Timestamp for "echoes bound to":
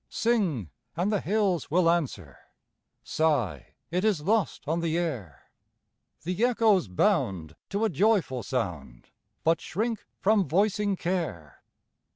6.43-7.85